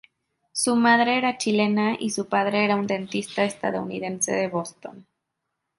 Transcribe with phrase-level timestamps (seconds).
[0.51, 5.05] Su madre era chilena y su padre era un dentista estadounidense de Boston.